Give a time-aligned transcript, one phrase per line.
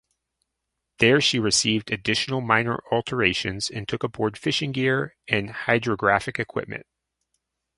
[0.97, 6.87] There she received additional minor alterations and took aboard fishing gear and hydrographic equipment.